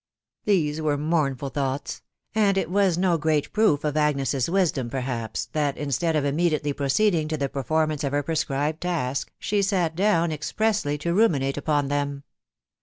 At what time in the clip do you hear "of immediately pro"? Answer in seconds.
6.15-6.87